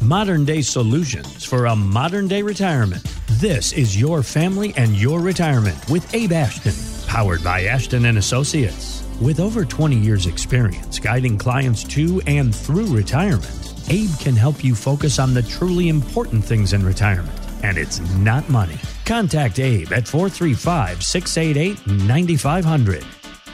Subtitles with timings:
[0.00, 3.02] modern day solutions for a modern day retirement.
[3.32, 6.74] This is your family and your retirement with Abe Ashton,
[7.06, 9.04] powered by Ashton and Associates.
[9.20, 14.74] With over 20 years experience guiding clients to and through retirement, Abe can help you
[14.74, 18.78] focus on the truly important things in retirement, and it's not money.
[19.04, 23.04] Contact Abe at 435 688 9500.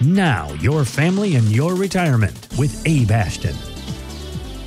[0.03, 3.57] Now, your family and your retirement with Abe Ashton.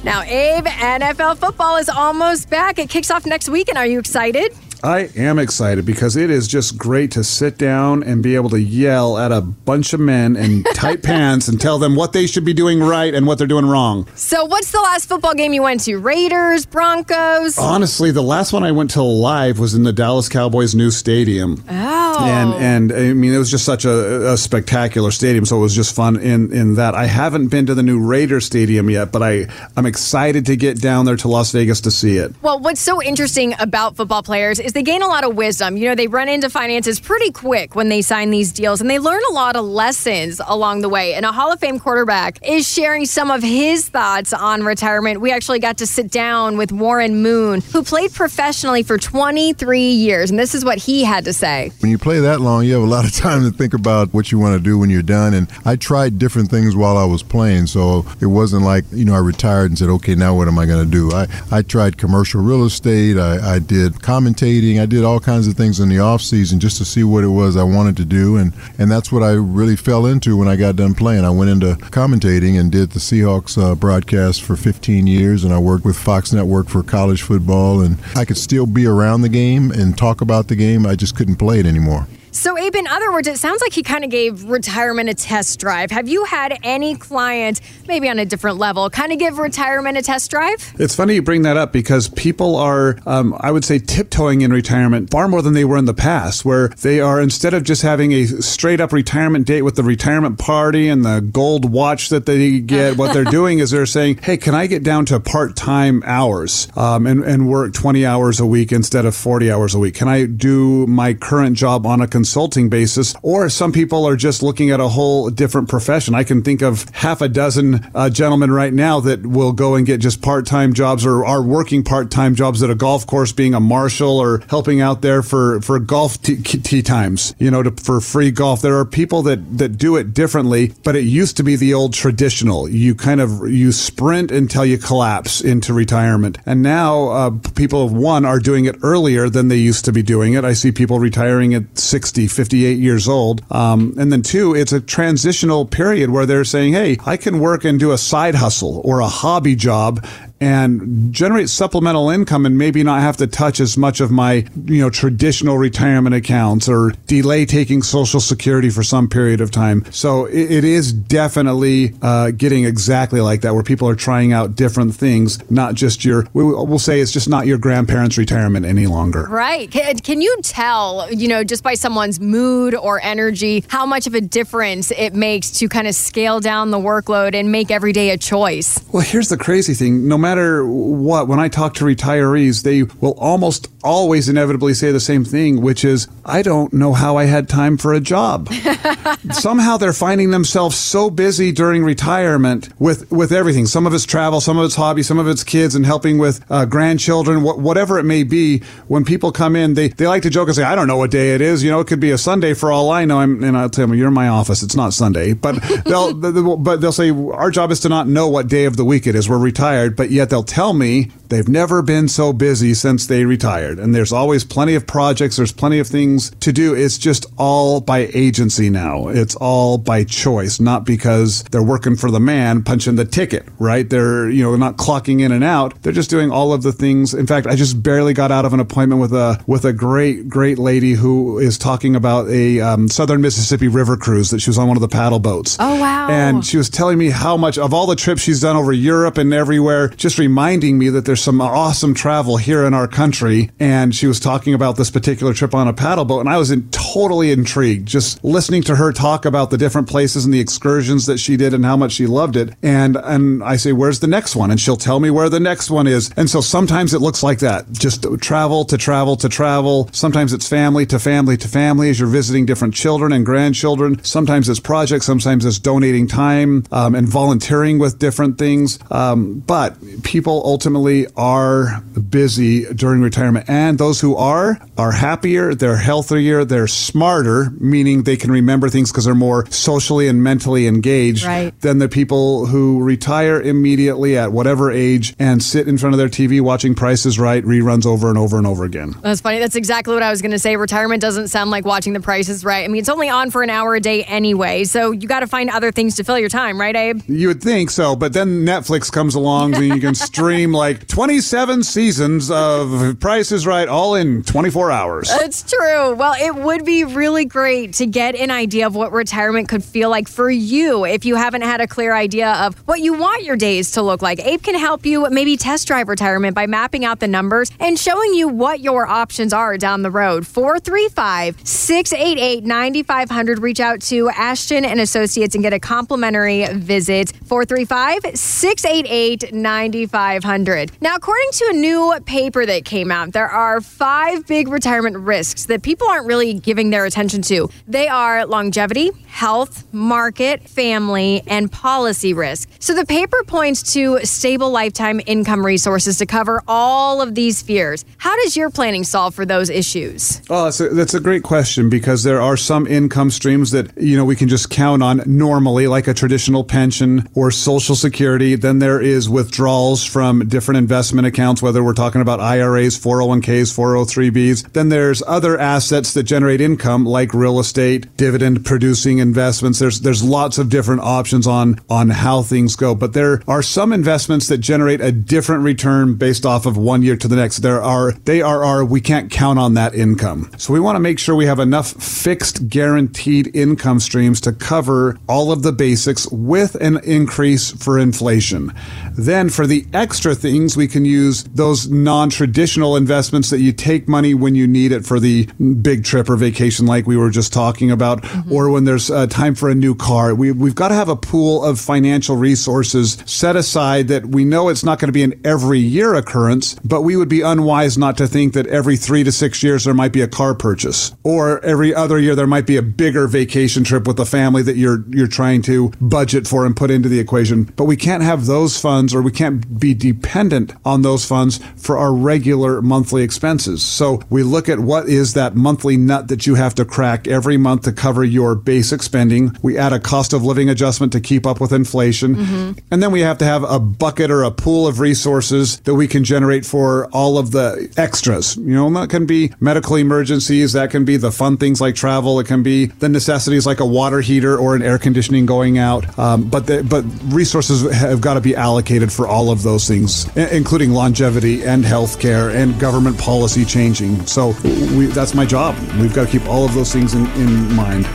[0.04, 2.80] Now, Abe, NFL football is almost back.
[2.80, 4.54] It kicks off next week, and are you excited?
[4.82, 8.62] I am excited because it is just great to sit down and be able to
[8.62, 12.46] yell at a bunch of men in tight pants and tell them what they should
[12.46, 14.08] be doing right and what they're doing wrong.
[14.16, 15.98] So, what's the last football game you went to?
[15.98, 17.58] Raiders, Broncos?
[17.58, 21.62] Honestly, the last one I went to live was in the Dallas Cowboys' new stadium.
[21.70, 22.09] Oh.
[22.26, 22.58] And oh.
[22.58, 25.96] and I mean it was just such a, a spectacular stadium, so it was just
[25.96, 26.96] fun in in that.
[26.96, 30.82] I haven't been to the new Raider Stadium yet, but I I'm excited to get
[30.82, 32.34] down there to Las Vegas to see it.
[32.42, 35.78] Well, what's so interesting about football players is they gain a lot of wisdom.
[35.78, 39.00] You know, they run into finances pretty quick when they sign these deals, and they
[39.00, 41.14] learn a lot of lessons along the way.
[41.14, 45.22] And a Hall of Fame quarterback is sharing some of his thoughts on retirement.
[45.22, 50.30] We actually got to sit down with Warren Moon, who played professionally for 23 years,
[50.30, 51.72] and this is what he had to say.
[51.80, 54.32] When you play that long, you have a lot of time to think about what
[54.32, 55.36] you want to do when you're done.
[55.36, 59.14] And I tried different things while I was playing, so it wasn't like you know
[59.14, 61.12] I retired and said, okay, now what am I going to do?
[61.12, 63.18] I I tried commercial real estate.
[63.18, 64.82] I, I did commentating.
[64.82, 67.28] I did all kinds of things in the off season just to see what it
[67.28, 70.56] was I wanted to do, and and that's what I really fell into when I
[70.56, 71.26] got done playing.
[71.26, 75.60] I went into commentating and did the Seahawks uh, broadcast for 15 years, and I
[75.60, 79.72] worked with Fox Network for college football, and I could still be around the game
[79.72, 80.86] and talk about the game.
[80.86, 81.99] I just couldn't play it anymore.
[82.32, 85.60] So, Abe, in other words, it sounds like he kind of gave retirement a test
[85.60, 85.90] drive.
[85.90, 90.04] Have you had any client, maybe on a different level, kind of give retirement a
[90.04, 90.74] test drive?
[90.78, 94.52] It's funny you bring that up because people are, um, I would say, tiptoeing in
[94.52, 97.82] retirement far more than they were in the past, where they are, instead of just
[97.82, 102.28] having a straight up retirement date with the retirement party and the gold watch that
[102.28, 105.56] they get, what they're doing is they're saying, hey, can I get down to part
[105.56, 109.80] time hours um, and, and work 20 hours a week instead of 40 hours a
[109.80, 109.96] week?
[109.96, 114.44] Can I do my current job on a consulting basis, or some people are just
[114.44, 116.14] looking at a whole different profession.
[116.14, 119.86] I can think of half a dozen uh, gentlemen right now that will go and
[119.86, 123.32] get just part time jobs or are working part time jobs at a golf course,
[123.32, 127.34] being a marshal or helping out there for for golf tea, tea times.
[127.40, 128.62] You know, to, for free golf.
[128.62, 131.94] There are people that that do it differently, but it used to be the old
[131.94, 132.68] traditional.
[132.68, 138.26] You kind of you sprint until you collapse into retirement, and now uh, people one
[138.26, 140.44] are doing it earlier than they used to be doing it.
[140.44, 143.44] I see people retiring at 60 60, 58 years old.
[143.52, 147.64] Um, and then two, it's a transitional period where they're saying, hey, I can work
[147.64, 150.04] and do a side hustle or a hobby job
[150.42, 154.82] and generate supplemental income and maybe not have to touch as much of my you
[154.82, 159.84] know traditional retirement accounts or delay taking social security for some period of time.
[159.92, 164.56] So it, it is definitely uh, getting exactly like that where people are trying out
[164.56, 169.24] different things not just your we'll say it's just not your grandparents retirement any longer.
[169.24, 169.70] Right.
[169.70, 174.14] Can, can you tell you know just by someone's mood or energy how much of
[174.14, 178.12] a difference it makes to kind of scale down the workload and make every day
[178.12, 178.80] a choice?
[178.94, 180.08] Well here's the crazy thing.
[180.08, 184.92] No matter matter what, when I talk to retirees, they will almost always inevitably say
[184.92, 188.50] the same thing, which is, I don't know how I had time for a job.
[189.32, 193.66] Somehow they're finding themselves so busy during retirement with, with everything.
[193.66, 196.44] Some of it's travel, some of it's hobby, some of it's kids and helping with
[196.52, 198.60] uh, grandchildren, wh- whatever it may be.
[198.88, 201.12] When people come in, they, they like to joke and say, I don't know what
[201.12, 201.64] day it is.
[201.64, 203.20] You know, it could be a Sunday for all I know.
[203.20, 204.62] I'm, and I'll tell them, you're in my office.
[204.62, 205.34] It's not Sunday.
[205.34, 205.54] But
[205.86, 206.14] they'll,
[206.58, 209.16] but they'll say, our job is to not know what day of the week it
[209.16, 209.30] is.
[209.30, 213.80] We're retired, but yet they'll tell me they've never been so busy since they retired.
[213.80, 216.74] And there's always plenty of projects, there's plenty of things to do.
[216.74, 219.08] It's just all by agency now.
[219.08, 223.90] It's all by choice, not because they're working for the man punching the ticket, right?
[223.90, 225.82] They're, you know, not clocking in and out.
[225.82, 227.14] They're just doing all of the things.
[227.14, 230.28] In fact, I just barely got out of an appointment with a with a great
[230.28, 234.58] great lady who is talking about a um, Southern Mississippi River cruise that she was
[234.58, 235.58] on one of the paddle boats.
[235.60, 236.10] Oh wow.
[236.10, 239.18] And she was telling me how much of all the trips she's done over Europe
[239.18, 243.52] and everywhere, just reminding me that there's some awesome travel here in our country.
[243.60, 246.52] And she was talking about this particular trip on a paddle boat, and I was
[246.52, 251.06] in, totally intrigued just listening to her talk about the different places and the excursions
[251.06, 252.54] that she did and how much she loved it.
[252.62, 255.70] And and I say, "Where's the next one?" And she'll tell me where the next
[255.70, 256.12] one is.
[256.16, 259.90] And so sometimes it looks like that, just travel to travel to travel.
[259.92, 264.04] Sometimes it's family to family to family as you're visiting different children and grandchildren.
[264.04, 265.06] Sometimes it's projects.
[265.06, 268.80] Sometimes it's donating time um, and volunteering with different things.
[268.92, 273.50] Um, but people ultimately are busy during retirement.
[273.50, 278.92] And those who are, are happier, they're healthier, they're smarter, meaning they can remember things
[278.92, 281.60] because they're more socially and mentally engaged right.
[281.62, 286.10] than the people who retire immediately at whatever age and sit in front of their
[286.10, 288.96] TV watching Price is Right reruns over and over and over again.
[289.02, 289.40] That's funny.
[289.40, 290.56] That's exactly what I was going to say.
[290.56, 292.66] Retirement doesn't sound like watching The Price is Right.
[292.66, 295.28] I mean, it's only on for an hour a day anyway, so you got to
[295.28, 297.02] find other things to fill your time, right, Abe?
[297.08, 301.64] You would think so, but then Netflix comes along and you can stream like 27
[301.64, 305.10] seasons of Price is Right all in 24 hours.
[305.10, 305.96] It's true.
[305.96, 309.90] Well, it would be really great to get an idea of what retirement could feel
[309.90, 313.38] like for you if you haven't had a clear idea of what you want your
[313.38, 314.20] days to look like.
[314.20, 318.14] Abe can help you maybe test drive retirement by mapping out the numbers and showing
[318.14, 320.28] you what your options are down the road.
[320.28, 323.40] 435 688 9500.
[323.40, 327.14] Reach out to Ashton and Associates and get a complimentary visit.
[327.24, 330.72] 435 688 9500.
[330.90, 335.46] Now, according to a new paper that came out, there are five big retirement risks
[335.46, 337.48] that people aren't really giving their attention to.
[337.68, 342.50] They are longevity, health, market, family, and policy risk.
[342.58, 347.86] So the paper points to stable lifetime income resources to cover all of these fears.
[348.00, 350.24] How does your planning solve for those issues?
[350.28, 353.96] Oh, that's a, that's a great question because there are some income streams that you
[353.96, 358.34] know we can just count on normally, like a traditional pension or Social Security.
[358.34, 364.54] Then there is withdrawals from different investment accounts, whether we're talking about IRAs, 401ks, 403bs.
[364.54, 369.60] Then there's other assets that generate income, like real estate, dividend producing investments.
[369.60, 373.74] There's there's lots of different options on on how things go, but there are some
[373.74, 377.40] investments that generate a different return based off of one year to the next.
[377.40, 380.32] There are they are our we can't count on that income.
[380.38, 384.98] So we want to make sure we have enough fixed guaranteed income streams to cover
[385.10, 388.54] all of the basics with an increase for inflation.
[388.94, 394.14] Then for the extra things, we can use those non-traditional investments that you take money
[394.14, 395.26] when you need it for the
[395.62, 398.32] big trip or vacation, like we were just talking about, mm-hmm.
[398.32, 400.14] or when there's uh, time for a new car.
[400.14, 404.50] We, we've got to have a pool of financial resources set aside that we know
[404.50, 407.98] it's not going to be an every year occurrence, but we would be unwise not
[407.98, 411.44] to think that every three to six years there might be a car purchase, or
[411.46, 414.84] every other year there might be a bigger vacation trip with the family that you're
[414.90, 417.44] you're trying to budget for and put into the equation.
[417.44, 421.78] But we can't have those funds, or we can't be dependent on those funds for
[421.78, 423.64] our regular monthly expenses.
[423.64, 427.38] So we look at what is that monthly nut that you have to crack every
[427.38, 429.36] month to cover your basic spending.
[429.42, 432.52] We add a cost of living adjustment to keep up with inflation, mm-hmm.
[432.72, 435.88] and then we have to have a bucket or a pool of resources that we
[435.88, 438.38] can generate for all of the extras.
[438.38, 442.20] You know, that can be medical emergencies, that can be the fun things like travel,
[442.20, 445.98] it can be the necessities like a water heater or an air conditioning going out.
[445.98, 450.06] Um, but the, but resources have got to be allocated for all of those things,
[450.40, 454.06] including longevity and health care and government policy changing.
[454.08, 454.30] So
[454.76, 455.54] we, that's my job.
[455.78, 457.86] We've got to keep all of those things in, in mind.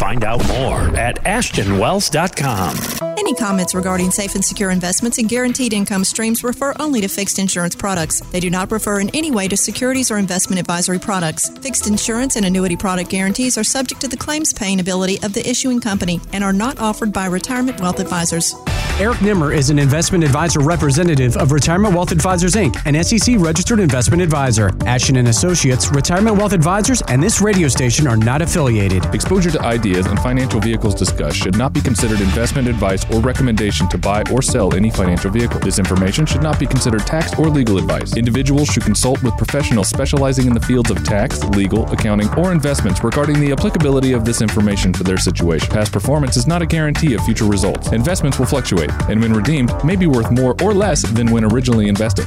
[0.00, 3.11] Find out more at ashtonwealth.com.
[3.22, 7.38] Any comments regarding safe and secure investments and guaranteed income streams refer only to fixed
[7.38, 8.18] insurance products.
[8.18, 11.48] They do not refer in any way to securities or investment advisory products.
[11.60, 15.48] Fixed insurance and annuity product guarantees are subject to the claims paying ability of the
[15.48, 18.56] issuing company and are not offered by retirement wealth advisors.
[18.98, 23.80] Eric Nimmer is an investment advisor representative of Retirement Wealth Advisors Inc., an SEC registered
[23.80, 24.70] investment advisor.
[24.84, 29.04] Ashton and Associates, Retirement Wealth Advisors, and this radio station are not affiliated.
[29.14, 33.88] Exposure to ideas and financial vehicles discussed should not be considered investment advice or recommendation
[33.88, 35.60] to buy or sell any financial vehicle.
[35.60, 38.16] This information should not be considered tax or legal advice.
[38.16, 43.04] Individuals should consult with professionals specializing in the fields of tax, legal, accounting, or investments
[43.04, 45.68] regarding the applicability of this information to their situation.
[45.70, 47.92] Past performance is not a guarantee of future results.
[47.92, 51.88] Investments will fluctuate and when redeemed may be worth more or less than when originally
[51.88, 52.26] invested.